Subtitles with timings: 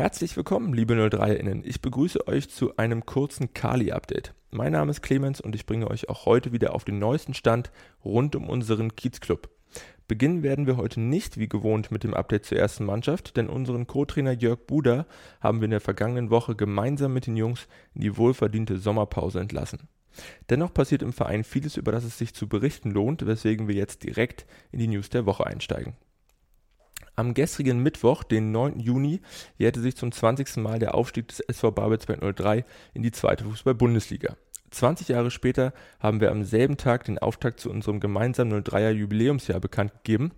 [0.00, 1.62] Herzlich willkommen, liebe 03-Innen.
[1.62, 4.32] Ich begrüße euch zu einem kurzen Kali-Update.
[4.50, 7.70] Mein Name ist Clemens und ich bringe euch auch heute wieder auf den neuesten Stand
[8.02, 9.50] rund um unseren Kiezclub.
[10.08, 13.86] Beginnen werden wir heute nicht wie gewohnt mit dem Update zur ersten Mannschaft, denn unseren
[13.86, 15.06] Co-Trainer Jörg Buder
[15.38, 19.80] haben wir in der vergangenen Woche gemeinsam mit den Jungs in die wohlverdiente Sommerpause entlassen.
[20.48, 24.02] Dennoch passiert im Verein vieles, über das es sich zu berichten lohnt, weswegen wir jetzt
[24.02, 25.92] direkt in die News der Woche einsteigen.
[27.20, 28.80] Am gestrigen Mittwoch, den 9.
[28.80, 29.20] Juni,
[29.58, 30.56] jährte sich zum 20.
[30.56, 34.36] Mal der Aufstieg des SV Babelsberg 03 in die zweite Fußball-Bundesliga.
[34.70, 39.60] 20 Jahre später haben wir am selben Tag den Auftakt zu unserem gemeinsamen 03er Jubiläumsjahr
[39.60, 40.30] bekannt gegeben,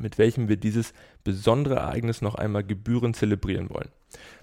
[0.00, 3.90] mit welchem wir dieses besondere Ereignis noch einmal gebührend zelebrieren wollen.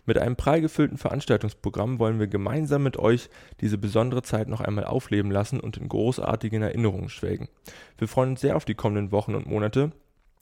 [0.05, 3.29] Mit einem prall gefüllten Veranstaltungsprogramm wollen wir gemeinsam mit euch
[3.59, 7.49] diese besondere Zeit noch einmal aufleben lassen und in großartigen Erinnerungen schwelgen.
[7.97, 9.91] Wir freuen uns sehr auf die kommenden Wochen und Monate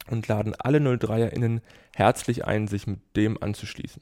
[0.09, 1.61] und laden alle 03erInnen
[1.95, 4.01] herzlich ein, sich mit dem anzuschließen.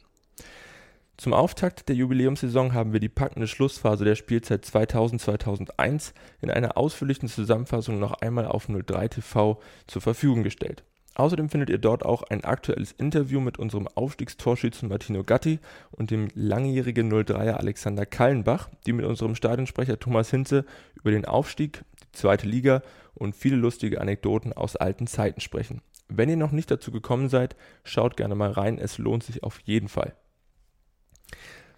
[1.18, 7.28] Zum Auftakt der Jubiläumssaison haben wir die packende Schlussphase der Spielzeit 2000-2001 in einer ausführlichen
[7.28, 10.86] Zusammenfassung noch einmal auf 03 TV zur Verfügung gestellt.
[11.16, 15.60] Außerdem findet ihr dort auch ein aktuelles Interview mit unserem Aufstiegstorschützen Martino Gatti
[15.92, 20.64] und dem langjährigen 03er Alexander Kallenbach, die mit unserem Stadionsprecher Thomas Hinze
[20.96, 22.82] über den Aufstieg, zweite Liga
[23.14, 25.82] und viele lustige Anekdoten aus alten Zeiten sprechen.
[26.08, 29.60] Wenn ihr noch nicht dazu gekommen seid, schaut gerne mal rein, es lohnt sich auf
[29.62, 30.16] jeden Fall.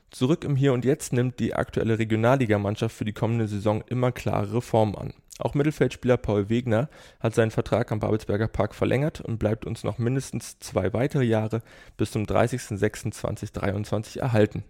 [0.09, 4.62] Zurück im Hier und Jetzt nimmt die aktuelle Regionalligamannschaft für die kommende Saison immer klarere
[4.62, 5.14] Formen an.
[5.40, 9.98] Auch Mittelfeldspieler Paul Wegner hat seinen Vertrag am Babelsberger Park verlängert und bleibt uns noch
[9.98, 11.62] mindestens zwei weitere Jahre
[11.98, 14.64] bis zum 30.06.2023 erhalten.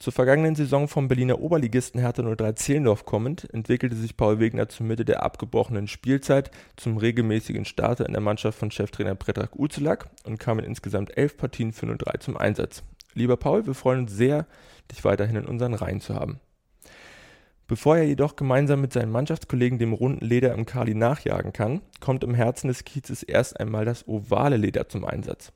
[0.00, 4.86] Zur vergangenen Saison vom Berliner Oberligisten Hertha 03 Zehlendorf kommend, entwickelte sich Paul Wegner zur
[4.86, 10.40] Mitte der abgebrochenen Spielzeit zum regelmäßigen Starter in der Mannschaft von Cheftrainer Predrag Uzelak und
[10.40, 12.82] kam in insgesamt elf Partien für 03 zum Einsatz.
[13.12, 14.46] Lieber Paul, wir freuen uns sehr,
[14.90, 16.40] dich weiterhin in unseren Reihen zu haben.
[17.66, 22.24] Bevor er jedoch gemeinsam mit seinen Mannschaftskollegen dem runden Leder im Kali nachjagen kann, kommt
[22.24, 25.52] im Herzen des Kiezes erst einmal das ovale Leder zum Einsatz.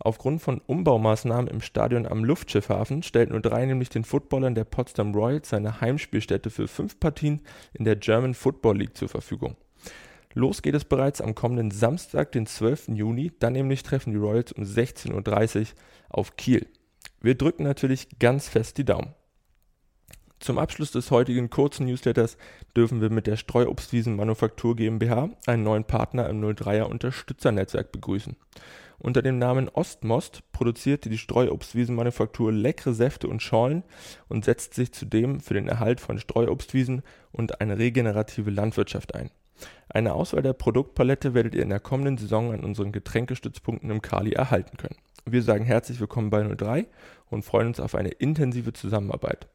[0.00, 5.48] Aufgrund von Umbaumaßnahmen im Stadion am Luftschiffhafen stellt 03 nämlich den Footballern der Potsdam Royals
[5.48, 7.40] seine Heimspielstätte für fünf Partien
[7.72, 9.56] in der German Football League zur Verfügung.
[10.34, 12.88] Los geht es bereits am kommenden Samstag, den 12.
[12.88, 13.32] Juni.
[13.38, 15.66] Dann nämlich treffen die Royals um 16.30 Uhr
[16.08, 16.66] auf Kiel.
[17.20, 19.14] Wir drücken natürlich ganz fest die Daumen.
[20.40, 22.36] Zum Abschluss des heutigen kurzen Newsletters
[22.76, 28.36] dürfen wir mit der Streuobstwiesen Manufaktur GmbH einen neuen Partner im 03er Unterstützernetzwerk begrüßen.
[28.98, 33.82] Unter dem Namen Ostmost produziert die Streuobstwiesenmanufaktur leckere Säfte und Schorlen
[34.28, 39.30] und setzt sich zudem für den Erhalt von Streuobstwiesen und eine regenerative Landwirtschaft ein.
[39.88, 44.32] Eine Auswahl der Produktpalette werdet ihr in der kommenden Saison an unseren Getränkestützpunkten im Kali
[44.32, 44.96] erhalten können.
[45.26, 46.86] Wir sagen herzlich willkommen bei 03
[47.30, 49.48] und freuen uns auf eine intensive Zusammenarbeit.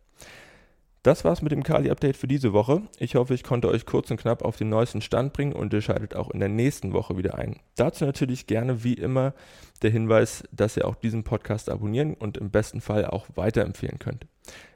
[1.02, 2.82] Das war's mit dem Kali-Update für diese Woche.
[2.98, 5.82] Ich hoffe, ich konnte euch kurz und knapp auf den neuesten Stand bringen und ihr
[5.82, 7.56] schaltet auch in der nächsten Woche wieder ein.
[7.76, 9.34] Dazu natürlich gerne wie immer
[9.82, 14.28] der Hinweis, dass ihr auch diesen Podcast abonnieren und im besten Fall auch weiterempfehlen könnt.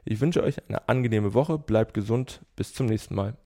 [0.06, 3.36] Ich wünsche euch eine angenehme Woche, bleibt gesund, bis zum nächsten Mal.